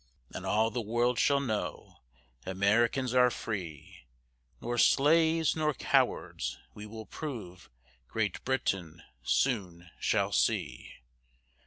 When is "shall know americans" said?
1.19-3.13